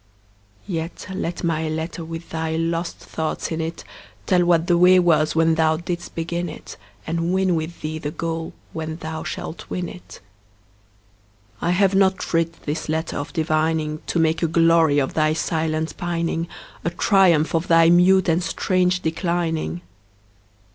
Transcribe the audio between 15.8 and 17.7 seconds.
pining, A triumph of